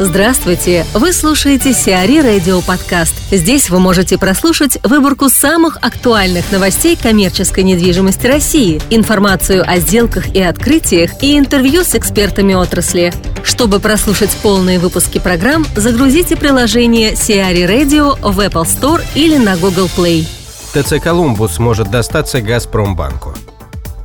Здравствуйте! 0.00 0.84
Вы 0.92 1.12
слушаете 1.12 1.72
Сиари 1.72 2.18
Радио 2.18 2.60
Подкаст. 2.62 3.14
Здесь 3.30 3.70
вы 3.70 3.78
можете 3.78 4.18
прослушать 4.18 4.76
выборку 4.82 5.28
самых 5.28 5.76
актуальных 5.82 6.50
новостей 6.50 6.98
коммерческой 7.00 7.62
недвижимости 7.62 8.26
России, 8.26 8.82
информацию 8.90 9.62
о 9.64 9.78
сделках 9.78 10.34
и 10.34 10.42
открытиях 10.42 11.22
и 11.22 11.38
интервью 11.38 11.84
с 11.84 11.94
экспертами 11.94 12.54
отрасли. 12.54 13.14
Чтобы 13.44 13.78
прослушать 13.78 14.36
полные 14.42 14.80
выпуски 14.80 15.20
программ, 15.20 15.64
загрузите 15.76 16.34
приложение 16.34 17.14
Сиари 17.14 17.62
Radio 17.62 18.18
в 18.20 18.40
Apple 18.40 18.64
Store 18.64 19.00
или 19.14 19.36
на 19.36 19.56
Google 19.56 19.88
Play. 19.96 20.26
ТЦ 20.72 21.00
«Колумбус» 21.00 21.60
может 21.60 21.92
достаться 21.92 22.40
«Газпромбанку». 22.40 23.32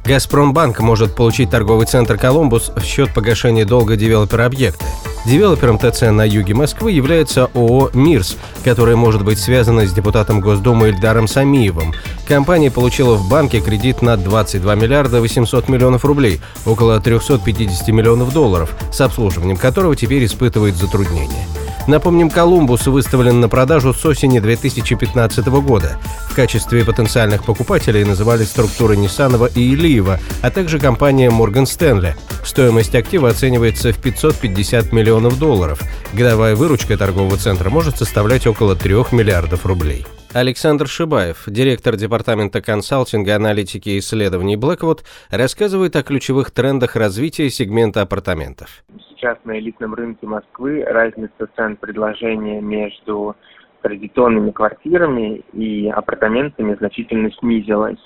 «Газпромбанк» 0.06 0.82
может 0.82 1.16
получить 1.16 1.50
торговый 1.50 1.88
центр 1.88 2.16
«Колумбус» 2.16 2.72
в 2.76 2.84
счет 2.84 3.12
погашения 3.12 3.66
долга 3.66 3.96
девелопера 3.96 4.46
объекта. 4.46 4.86
Девелопером 5.30 5.78
ТЦ 5.78 6.10
на 6.10 6.28
юге 6.28 6.56
Москвы 6.56 6.92
является 6.92 7.52
ООО 7.54 7.92
«Мирс», 7.94 8.36
которая 8.64 8.96
может 8.96 9.24
быть 9.24 9.38
связана 9.38 9.86
с 9.86 9.94
депутатом 9.94 10.42
Госдумы 10.42 10.90
Ильдаром 10.90 11.28
Самиевым. 11.28 11.94
Компания 12.28 12.72
получила 12.72 13.14
в 13.14 13.30
банке 13.30 13.60
кредит 13.60 14.02
на 14.02 14.18
22 14.18 14.74
миллиарда 14.74 15.22
800 15.22 15.70
миллионов 15.70 16.04
рублей, 16.04 16.42
около 16.66 17.00
350 17.00 17.90
миллионов 17.90 18.34
долларов, 18.34 18.76
с 18.92 19.02
обслуживанием 19.02 19.58
которого 19.58 19.96
теперь 19.96 20.26
испытывает 20.26 20.76
затруднения. 20.76 21.46
Напомним, 21.90 22.30
Колумбус 22.30 22.86
выставлен 22.86 23.40
на 23.40 23.50
продажу 23.50 23.96
с 23.96 24.06
осени 24.06 24.38
2015 24.38 25.48
года. 25.48 25.98
В 26.30 26.36
качестве 26.36 26.86
потенциальных 26.86 27.44
покупателей 27.44 28.04
называли 28.04 28.44
структуры 28.44 28.96
Нисанова 28.96 29.48
и 29.48 29.74
Илиева, 29.74 30.20
а 30.44 30.52
также 30.52 30.78
компания 30.78 31.32
Morgan 31.32 31.66
Stanley. 31.66 32.16
Стоимость 32.46 32.94
актива 32.94 33.30
оценивается 33.30 33.92
в 33.92 33.98
550 33.98 34.94
миллионов 34.94 35.40
долларов. 35.40 35.82
Годовая 36.14 36.56
выручка 36.56 36.96
торгового 36.96 37.38
центра 37.38 37.72
может 37.72 37.98
составлять 37.98 38.46
около 38.46 38.76
3 38.76 38.94
миллиардов 39.12 39.66
рублей. 39.66 40.06
Александр 40.32 40.88
Шибаев, 40.88 41.46
директор 41.48 41.96
Департамента 41.96 42.62
консалтинга, 42.62 43.36
аналитики 43.36 43.90
и 43.90 43.98
исследований 43.98 44.58
Blackwood, 44.58 45.00
рассказывает 45.32 45.96
о 45.96 46.04
ключевых 46.04 46.52
трендах 46.52 46.96
развития 46.96 47.50
сегмента 47.50 48.04
апартаментов. 48.04 48.84
Сейчас 49.20 49.38
на 49.44 49.60
элитном 49.60 49.96
рынке 49.96 50.26
Москвы 50.26 50.82
разница 50.86 51.50
цен 51.58 51.76
предложения 51.76 52.62
между 52.62 53.36
традиционными 53.82 54.52
квартирами 54.52 55.44
и 55.52 55.90
апартаментами 55.90 56.76
значительно 56.76 57.30
снизилась. 57.34 58.00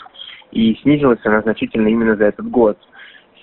И 0.52 0.74
снизилась 0.82 1.24
она 1.24 1.42
значительно 1.42 1.88
именно 1.88 2.16
за 2.16 2.26
этот 2.26 2.50
год. 2.50 2.80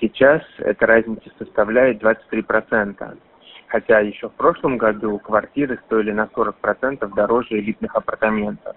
Сейчас 0.00 0.42
эта 0.58 0.84
разница 0.84 1.30
составляет 1.38 2.02
23% 2.02 3.16
хотя 3.68 4.00
еще 4.00 4.28
в 4.28 4.32
прошлом 4.32 4.78
году 4.78 5.20
квартиры 5.20 5.78
стоили 5.86 6.10
на 6.10 6.28
40% 6.34 7.14
дороже 7.14 7.60
элитных 7.60 7.94
апартаментов. 7.94 8.74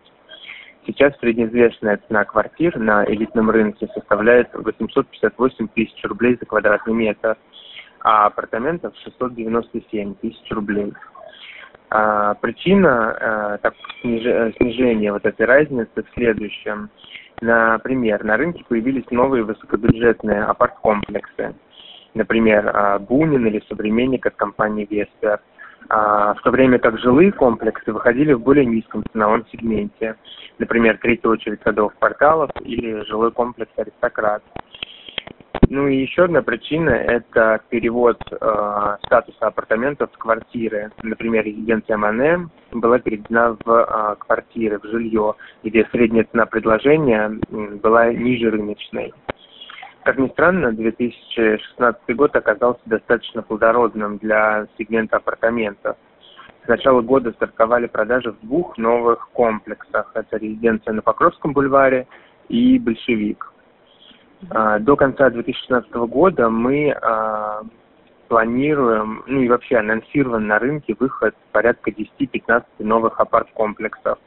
Сейчас 0.86 1.18
среднеизвестная 1.20 2.00
цена 2.08 2.26
квартир 2.26 2.78
на 2.78 3.04
элитном 3.06 3.50
рынке 3.50 3.88
составляет 3.96 4.54
858 4.54 5.68
тысяч 5.70 6.04
рублей 6.04 6.38
за 6.40 6.46
квадратный 6.46 6.94
метр, 6.94 7.38
а 8.04 8.28
апартаментов 8.28 8.94
697 9.04 10.16
тысяч 10.16 10.52
рублей. 10.52 10.94
А, 11.90 12.36
причина 12.36 13.12
а, 13.12 13.58
так, 13.58 13.74
снижения 14.02 15.12
вот 15.12 15.26
этой 15.26 15.46
разницы 15.46 16.04
в 16.04 16.14
следующем. 16.14 16.90
Например, 17.42 18.24
на 18.24 18.38
рынке 18.38 18.64
появились 18.68 19.10
новые 19.10 19.44
высокобюджетные 19.44 20.44
апарт-комплексы– 20.44 21.56
например, 22.14 22.72
а, 22.74 23.00
Бунин 23.00 23.46
или 23.48 23.64
современник 23.68 24.26
от 24.26 24.36
компании 24.36 24.88
Веспер. 24.90 25.40
А, 25.90 26.34
в 26.34 26.42
то 26.42 26.52
время 26.52 26.80
как 26.80 27.00
жилые 27.00 27.32
комплексы 27.32 27.92
выходили 27.92 28.34
в 28.34 28.42
более 28.42 28.66
низком 28.66 29.04
ценовом 29.12 29.46
сегменте, 29.52 30.16
например, 30.60 30.98
третья 30.98 31.30
очередь 31.30 31.62
садовых 31.64 31.96
порталов 31.96 32.50
или 32.62 33.04
жилой 33.06 33.32
комплекс 33.32 33.72
«Аристократ». 33.78 34.44
Ну 35.70 35.88
и 35.88 35.98
еще 35.98 36.26
одна 36.26 36.42
причина– 36.42 36.90
это 36.92 37.62
перевод 37.70 38.18
э, 38.32 38.98
статуса 39.06 39.48
апартаментов 39.48 40.12
в 40.12 40.18
квартиры. 40.18 40.92
Например, 41.02 41.44
резиденция 41.44 41.98
Мане 41.98 42.50
была 42.72 43.00
переведена 43.00 43.58
в 43.64 43.70
э, 43.70 44.16
квартиры, 44.20 44.80
в 44.80 44.86
жилье, 44.86 45.36
где 45.64 45.88
средняя 45.92 46.26
цена 46.32 46.46
предложения 46.46 47.40
была 47.50 48.12
ниже 48.12 48.50
рыночной. 48.50 49.14
Как 50.04 50.18
ни 50.18 50.28
странно, 50.30 50.74
2016 50.74 52.16
год 52.16 52.36
оказался 52.36 52.82
достаточно 52.86 53.42
плодородным 53.42 54.18
для 54.18 54.68
сегмента 54.78 55.18
апартаментов. 55.18 55.96
С 56.66 56.68
начала 56.68 57.02
года 57.02 57.32
стартовали 57.32 57.88
продажи 57.88 58.32
в 58.32 58.46
двух 58.46 58.78
новых 58.78 59.30
комплексах. 59.30 60.12
Это 60.14 60.38
резиденция 60.38 60.94
на 60.94 61.02
Покровском 61.02 61.54
бульваре 61.54 62.08
и 62.50 62.80
Большевик. 62.80 63.53
А, 64.50 64.80
до 64.80 64.96
конца 64.96 65.30
2016 65.30 65.92
года 65.94 66.50
мы 66.50 66.92
а, 66.92 67.62
планируем, 68.28 69.24
ну 69.28 69.42
и 69.42 69.48
вообще 69.48 69.78
анонсирован 69.78 70.48
на 70.48 70.60
рынке 70.60 70.96
выход 71.00 71.36
порядка 71.52 71.92
10-15 71.92 72.64
новых 72.80 73.20
апарт-комплексов 73.20 74.18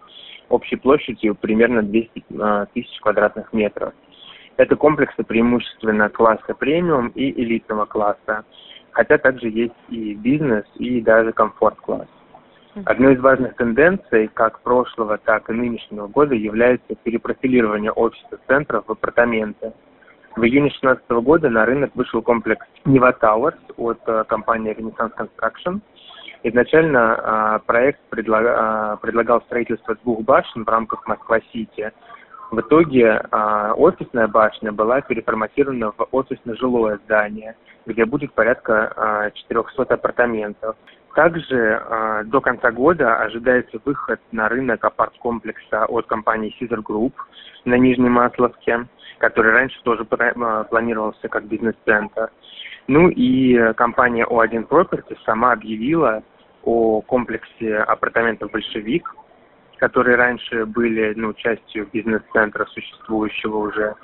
общей 0.48 0.76
площадью 0.76 1.34
примерно 1.34 1.82
200 1.82 2.24
а, 2.38 2.66
тысяч 2.66 2.98
квадратных 3.00 3.52
метров. 3.52 3.92
Это 4.56 4.76
комплексы 4.76 5.22
преимущественно 5.22 6.08
класса 6.08 6.54
премиум 6.54 7.08
и 7.08 7.30
элитного 7.30 7.84
класса, 7.84 8.44
хотя 8.90 9.18
также 9.18 9.48
есть 9.48 9.74
и 9.88 10.14
бизнес, 10.14 10.64
и 10.76 11.00
даже 11.00 11.32
комфорт-класс. 11.32 12.08
Одной 12.84 13.14
из 13.14 13.20
важных 13.20 13.56
тенденций 13.56 14.28
как 14.28 14.60
прошлого, 14.60 15.16
так 15.16 15.48
и 15.48 15.52
нынешнего 15.52 16.08
года 16.08 16.34
является 16.34 16.94
перепрофилирование 16.94 17.90
офисных 17.90 18.40
центров 18.46 18.84
в 18.86 18.92
апартаменты. 18.92 19.72
В 20.36 20.44
июне 20.44 20.68
2016 20.68 21.10
года 21.24 21.48
на 21.48 21.64
рынок 21.64 21.90
вышел 21.94 22.22
комплекс 22.22 22.64
Нева 22.84 23.16
Towers 23.20 23.56
от 23.76 23.98
э, 24.06 24.24
компании 24.28 24.76
Renaissance 24.76 25.12
Construction. 25.16 25.80
Изначально 26.42 27.58
э, 27.58 27.66
проект 27.66 28.00
э, 28.12 28.96
предлагал 29.00 29.40
строительство 29.42 29.96
двух 30.04 30.20
башен 30.22 30.64
в 30.64 30.68
рамках 30.68 31.06
Москва-Сити– 31.06 31.92
в 32.50 32.60
итоге 32.60 33.20
э, 33.20 33.72
офисная 33.76 34.28
башня 34.28 34.72
была 34.72 35.00
переформатирована 35.00 35.92
в 35.92 36.06
офисно-жилое 36.12 37.00
здание, 37.04 37.56
где 37.86 38.04
будет 38.04 38.32
порядка 38.34 38.92
э, 39.26 39.30
400 39.34 39.82
апартаментов. 39.94 40.76
Также 41.16 41.56
э, 41.56 42.24
до 42.26 42.42
конца 42.42 42.70
года 42.70 43.16
ожидается 43.16 43.78
выход 43.86 44.20
на 44.32 44.50
рынок 44.50 44.84
апарт-комплекса 44.84 45.86
от 45.86 46.06
компании 46.06 46.54
Caesar 46.60 46.82
Group 46.82 47.14
на 47.64 47.78
Нижней 47.78 48.10
Масловке, 48.10 48.86
который 49.16 49.52
раньше 49.52 49.82
тоже 49.82 50.04
планировался 50.04 51.28
как 51.28 51.46
бизнес-центр. 51.46 52.30
Ну 52.86 53.08
и 53.08 53.72
компания 53.72 54.26
O1 54.26 54.68
Property 54.68 55.16
сама 55.24 55.52
объявила 55.52 56.22
о 56.64 57.00
комплексе 57.00 57.78
апартаментов 57.78 58.50
«Большевик», 58.50 59.14
которые 59.78 60.16
раньше 60.16 60.66
были 60.66 61.14
ну, 61.16 61.32
частью 61.32 61.88
бизнес-центра 61.90 62.66
существующего 62.66 63.56
уже. 63.56 63.94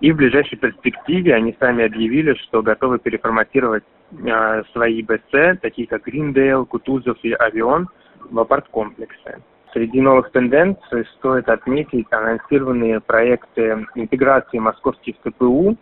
И 0.00 0.12
в 0.12 0.16
ближайшей 0.16 0.56
перспективе 0.56 1.34
они 1.34 1.56
сами 1.58 1.84
объявили, 1.84 2.34
что 2.34 2.62
готовы 2.62 3.00
переформатировать 3.00 3.82
э, 4.12 4.62
свои 4.72 5.02
БЦ, 5.02 5.60
такие 5.60 5.86
как 5.86 6.04
Гриндейл, 6.04 6.66
Кутузов 6.66 7.18
и 7.22 7.32
Авион, 7.32 7.88
в 8.30 8.38
апарт-комплексы. 8.38 9.42
Среди 9.72 10.00
новых 10.00 10.32
тенденций 10.32 11.06
стоит 11.18 11.48
отметить 11.48 12.06
анонсированные 12.10 13.00
проекты 13.00 13.86
интеграции 13.94 14.58
московских 14.58 15.14
ЦПУ 15.22 15.76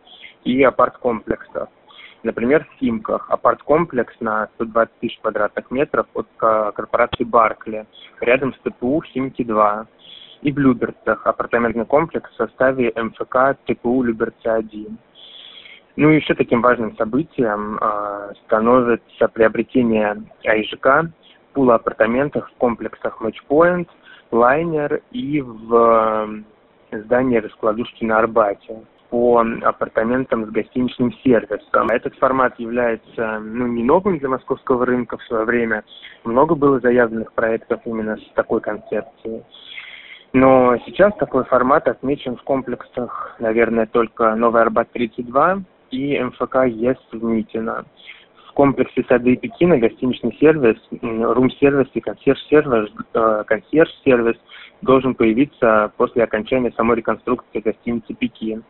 и 0.44 0.62
апарт-комплексов. 0.62 1.68
Например, 2.22 2.64
в 2.64 2.78
Химках 2.78 3.30
апарт-комплекс 3.30 4.12
на 4.20 4.48
120 4.56 4.92
тысяч 5.00 5.18
квадратных 5.20 5.70
метров 5.70 6.06
от 6.14 6.26
корпорации 6.36 7.24
Баркли, 7.24 7.86
рядом 8.20 8.54
с 8.54 8.58
ТПУ 8.58 9.02
Химки-2. 9.02 9.86
И 10.42 10.52
в 10.52 10.58
Люберцах 10.58 11.26
апартаментный 11.26 11.86
комплекс 11.86 12.30
в 12.30 12.36
составе 12.36 12.92
МФК 12.94 13.56
ТПУ 13.66 14.02
Люберцы-1. 14.02 14.96
Ну 16.00 16.10
и 16.10 16.14
еще 16.14 16.34
таким 16.34 16.62
важным 16.62 16.96
событием 16.96 17.76
э, 17.80 18.32
становится 18.44 19.26
приобретение 19.26 20.22
АИЖК, 20.44 21.10
пула 21.54 21.74
апартаментов 21.74 22.48
в 22.48 22.56
комплексах 22.56 23.20
Matchpoint, 23.20 23.88
Лайнер 24.30 25.02
и 25.10 25.40
в 25.40 26.44
э, 26.92 26.98
здании 27.00 27.38
раскладушки 27.38 28.04
на 28.04 28.20
Арбате 28.20 28.84
по 29.10 29.44
апартаментам 29.62 30.46
с 30.46 30.50
гостиничным 30.50 31.12
сервисом. 31.24 31.88
Этот 31.88 32.14
формат 32.18 32.54
является 32.60 33.40
ну, 33.40 33.66
не 33.66 33.82
новым 33.82 34.20
для 34.20 34.28
московского 34.28 34.86
рынка 34.86 35.16
в 35.16 35.24
свое 35.24 35.44
время. 35.44 35.82
Много 36.22 36.54
было 36.54 36.78
заявленных 36.78 37.32
проектов 37.32 37.80
именно 37.84 38.18
с 38.18 38.32
такой 38.36 38.60
концепцией. 38.60 39.42
Но 40.32 40.76
сейчас 40.86 41.12
такой 41.16 41.42
формат 41.42 41.88
отмечен 41.88 42.36
в 42.36 42.42
комплексах, 42.44 43.34
наверное, 43.40 43.86
только 43.86 44.36
Новый 44.36 44.62
Арбат 44.62 44.92
32 44.92 45.64
и 45.90 46.18
МФК 46.18 46.66
ЕС 46.66 46.96
в 47.12 47.22
Митино. 47.22 47.84
В 48.48 48.52
комплексе 48.52 49.04
сады 49.08 49.36
Пекина 49.36 49.78
гостиничный 49.78 50.36
сервис, 50.40 50.76
рум-сервис 51.00 51.88
и 51.94 52.00
консьерж-сервис, 52.00 52.90
э, 53.14 53.44
консьерж-сервис 53.46 54.36
должен 54.82 55.14
появиться 55.14 55.92
после 55.96 56.24
окончания 56.24 56.72
самой 56.76 56.96
реконструкции 56.96 57.60
гостиницы 57.60 58.14
Пекин. 58.14 58.64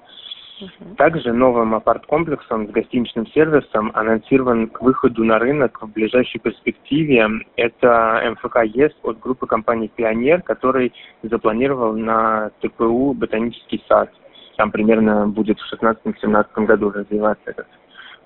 Также 0.97 1.33
новым 1.33 1.75
апарт-комплексом 1.75 2.67
с 2.67 2.71
гостиничным 2.71 3.29
сервисом 3.29 3.93
анонсирован 3.95 4.69
к 4.69 4.83
выходу 4.83 5.25
на 5.25 5.39
рынок 5.39 5.81
в 5.81 5.87
ближайшей 5.93 6.41
перспективе. 6.41 7.29
Это 7.55 8.21
МФК 8.33 8.65
ЕС 8.65 8.93
от 9.05 9.21
группы 9.21 9.47
компаний 9.47 9.89
«Пионер», 9.95 10.43
который 10.43 10.93
запланировал 11.23 11.95
на 11.95 12.51
ТПУ 12.61 13.15
«Ботанический 13.15 13.83
сад». 13.89 14.11
Там 14.59 14.73
примерно 14.73 15.29
будет 15.29 15.57
в 15.61 15.73
2016-2017 15.73 16.67
году 16.67 16.91
развиваться 16.91 17.43
этот 17.47 17.67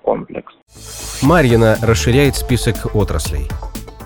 комплекс. 0.01 0.51
Марьина 1.21 1.75
расширяет 1.83 2.35
список 2.35 2.95
отраслей. 2.95 3.47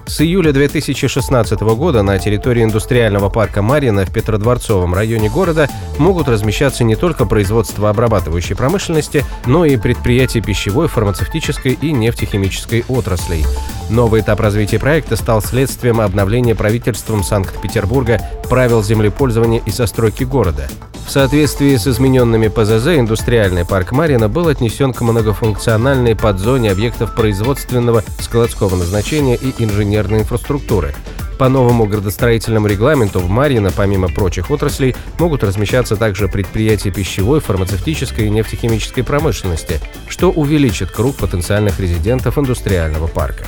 С 0.07 0.21
июля 0.21 0.53
2016 0.53 1.59
года 1.75 2.01
на 2.01 2.17
территории 2.17 2.63
индустриального 2.63 3.27
парка 3.29 3.61
Марьина 3.61 4.05
в 4.05 4.13
Петродворцовом 4.13 4.93
районе 4.93 5.29
города 5.29 5.69
могут 5.97 6.29
размещаться 6.29 6.85
не 6.85 6.95
только 6.95 7.25
производство 7.25 7.89
обрабатывающей 7.89 8.55
промышленности, 8.55 9.25
но 9.45 9.65
и 9.65 9.75
предприятия 9.75 10.39
пищевой, 10.39 10.87
фармацевтической 10.87 11.73
и 11.73 11.91
нефтехимической 11.91 12.85
отраслей. 12.87 13.45
Новый 13.89 14.21
этап 14.21 14.39
развития 14.39 14.79
проекта 14.79 15.17
стал 15.17 15.41
следствием 15.41 15.99
обновления 15.99 16.55
правительством 16.55 17.21
Санкт-Петербурга 17.21 18.21
правил 18.49 18.81
землепользования 18.81 19.61
и 19.65 19.71
застройки 19.71 20.23
города. 20.23 20.69
В 21.07 21.09
соответствии 21.09 21.73
с 21.77 21.87
измененными 21.87 22.49
ПЗЗ, 22.49 22.97
индустриальный 22.97 23.63
парк 23.63 23.93
Марина 23.93 24.27
был 24.27 24.49
отнесен 24.49 24.91
к 24.91 24.99
многофункциональной 24.99 26.17
подзоне 26.17 26.69
объектов 26.69 27.15
производственного, 27.15 28.03
складского 28.19 28.75
назначения 28.75 29.35
и 29.35 29.53
инженерной 29.97 30.19
инфраструктуры. 30.19 30.93
По 31.39 31.49
новому 31.49 31.85
градостроительному 31.85 32.67
регламенту 32.67 33.19
в 33.19 33.29
Марьино, 33.29 33.71
помимо 33.75 34.09
прочих 34.09 34.49
отраслей, 34.49 34.95
могут 35.19 35.43
размещаться 35.43 35.95
также 35.95 36.27
предприятия 36.27 36.91
пищевой, 36.91 37.39
фармацевтической 37.41 38.25
и 38.25 38.29
нефтехимической 38.29 39.03
промышленности, 39.03 39.79
что 40.07 40.31
увеличит 40.31 40.91
круг 40.91 41.15
потенциальных 41.15 41.79
резидентов 41.79 42.37
индустриального 42.37 43.07
парка. 43.07 43.45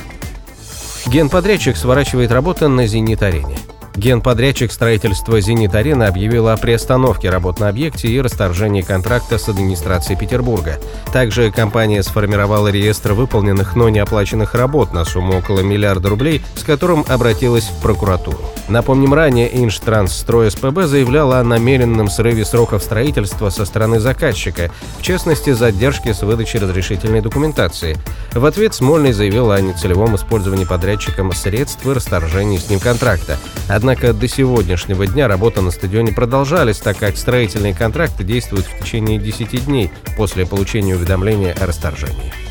Генподрядчик 1.06 1.76
сворачивает 1.76 2.30
работы 2.30 2.68
на 2.68 2.86
«Зенит-арене». 2.86 3.56
Генподрядчик 4.00 4.72
строительства 4.72 5.42
«Зенит-Арена» 5.42 6.06
объявил 6.06 6.48
о 6.48 6.56
приостановке 6.56 7.28
работ 7.28 7.60
на 7.60 7.68
объекте 7.68 8.08
и 8.08 8.18
расторжении 8.18 8.80
контракта 8.80 9.36
с 9.36 9.46
администрацией 9.46 10.18
Петербурга. 10.18 10.80
Также 11.12 11.50
компания 11.50 12.02
сформировала 12.02 12.68
реестр 12.68 13.12
выполненных, 13.12 13.76
но 13.76 13.90
не 13.90 13.98
оплаченных 13.98 14.54
работ 14.54 14.94
на 14.94 15.04
сумму 15.04 15.36
около 15.36 15.60
миллиарда 15.60 16.08
рублей, 16.08 16.40
с 16.56 16.62
которым 16.62 17.04
обратилась 17.08 17.64
в 17.64 17.82
прокуратуру. 17.82 18.38
Напомним, 18.68 19.12
ранее 19.12 19.54
Инжтрансстрой 19.62 20.50
СПБ 20.50 20.86
заявляла 20.86 21.40
о 21.40 21.44
намеренном 21.44 22.08
срыве 22.08 22.46
сроков 22.46 22.82
строительства 22.82 23.50
со 23.50 23.66
стороны 23.66 24.00
заказчика, 24.00 24.70
в 24.98 25.02
частности, 25.02 25.50
задержки 25.50 26.14
с 26.14 26.22
выдачей 26.22 26.60
разрешительной 26.60 27.20
документации. 27.20 27.98
В 28.32 28.46
ответ 28.46 28.72
Смольный 28.72 29.12
заявил 29.12 29.50
о 29.50 29.60
нецелевом 29.60 30.16
использовании 30.16 30.64
подрядчиком 30.64 31.34
средств 31.34 31.84
и 31.84 31.92
расторжении 31.92 32.56
с 32.56 32.70
ним 32.70 32.80
контракта. 32.80 33.36
Однако 33.68 33.89
до 33.96 34.28
сегодняшнего 34.28 35.06
дня 35.06 35.28
работа 35.28 35.62
на 35.62 35.70
стадионе 35.70 36.12
продолжались, 36.12 36.78
так 36.78 36.98
как 36.98 37.16
строительные 37.16 37.74
контракты 37.74 38.24
действуют 38.24 38.66
в 38.66 38.78
течение 38.78 39.18
10 39.18 39.64
дней 39.64 39.90
после 40.16 40.46
получения 40.46 40.94
уведомления 40.94 41.52
о 41.52 41.66
расторжении. 41.66 42.49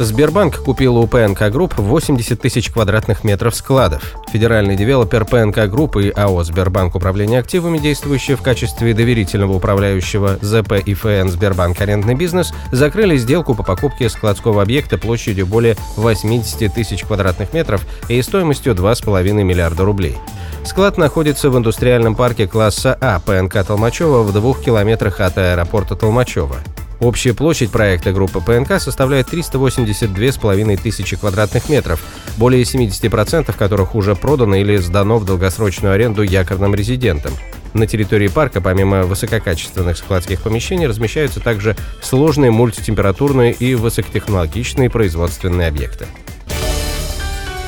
Сбербанк 0.00 0.56
купил 0.56 0.96
у 0.96 1.06
ПНК 1.06 1.50
Групп 1.50 1.74
80 1.76 2.40
тысяч 2.40 2.70
квадратных 2.70 3.22
метров 3.22 3.54
складов. 3.54 4.14
Федеральный 4.32 4.74
девелопер 4.74 5.26
ПНК 5.26 5.70
Групп 5.70 5.98
и 5.98 6.08
АО 6.08 6.42
«Сбербанк 6.42 6.94
управления 6.94 7.38
активами», 7.38 7.76
действующие 7.76 8.38
в 8.38 8.40
качестве 8.40 8.94
доверительного 8.94 9.52
управляющего 9.52 10.38
ЗПИФН 10.40 11.28
«Сбербанк 11.28 11.78
Арендный 11.82 12.14
бизнес», 12.14 12.54
закрыли 12.72 13.18
сделку 13.18 13.54
по 13.54 13.62
покупке 13.62 14.08
складского 14.08 14.62
объекта 14.62 14.96
площадью 14.96 15.46
более 15.46 15.76
80 15.96 16.72
тысяч 16.72 17.04
квадратных 17.04 17.52
метров 17.52 17.86
и 18.08 18.22
стоимостью 18.22 18.74
2,5 18.74 19.32
миллиарда 19.42 19.84
рублей. 19.84 20.16
Склад 20.64 20.96
находится 20.96 21.50
в 21.50 21.58
индустриальном 21.58 22.14
парке 22.14 22.46
класса 22.46 22.96
А 23.02 23.20
ПНК 23.20 23.66
Толмачева 23.66 24.22
в 24.22 24.32
двух 24.32 24.62
километрах 24.62 25.20
от 25.20 25.36
аэропорта 25.36 25.94
Толмачева. 25.94 26.56
Общая 27.00 27.32
площадь 27.32 27.70
проекта 27.70 28.12
группы 28.12 28.40
ПНК 28.40 28.78
составляет 28.78 29.32
382,5 29.32 30.76
тысячи 30.82 31.16
квадратных 31.16 31.70
метров, 31.70 32.04
более 32.36 32.62
70% 32.62 33.56
которых 33.56 33.94
уже 33.94 34.14
продано 34.14 34.56
или 34.56 34.76
сдано 34.76 35.18
в 35.18 35.24
долгосрочную 35.24 35.94
аренду 35.94 36.22
якорным 36.22 36.74
резидентам. 36.74 37.32
На 37.72 37.86
территории 37.86 38.28
парка, 38.28 38.60
помимо 38.60 39.04
высококачественных 39.04 39.96
складских 39.96 40.42
помещений, 40.42 40.86
размещаются 40.86 41.40
также 41.40 41.74
сложные 42.02 42.50
мультитемпературные 42.50 43.52
и 43.52 43.74
высокотехнологичные 43.74 44.90
производственные 44.90 45.68
объекты. 45.68 46.06